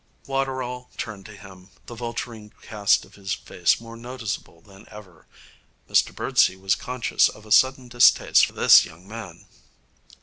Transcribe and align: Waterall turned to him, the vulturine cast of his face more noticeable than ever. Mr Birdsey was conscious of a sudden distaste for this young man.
Waterall 0.25 0.89
turned 0.97 1.27
to 1.27 1.35
him, 1.35 1.69
the 1.85 1.93
vulturine 1.93 2.53
cast 2.63 3.05
of 3.05 3.13
his 3.13 3.35
face 3.35 3.79
more 3.79 3.95
noticeable 3.95 4.59
than 4.59 4.87
ever. 4.89 5.27
Mr 5.87 6.11
Birdsey 6.11 6.55
was 6.55 6.73
conscious 6.73 7.29
of 7.29 7.45
a 7.45 7.51
sudden 7.51 7.87
distaste 7.87 8.47
for 8.47 8.53
this 8.53 8.83
young 8.83 9.07
man. 9.07 9.45